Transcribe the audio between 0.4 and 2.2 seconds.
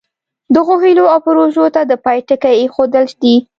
دغو هیلو او پروژو ته د پای